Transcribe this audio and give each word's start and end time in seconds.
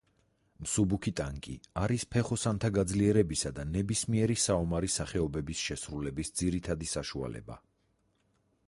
მსუბუქი 0.67 1.11
ტანკი 1.19 1.57
არის 1.81 2.05
ფეხოსანთა 2.15 2.71
გაძლიერებისა 2.77 3.53
და 3.59 3.67
ნებისმიერი 3.75 4.39
საომარი 4.47 4.91
სახეობების 4.97 5.63
შესრულების 5.69 6.37
ძირითადი 6.43 6.93
საშუალება. 6.97 7.63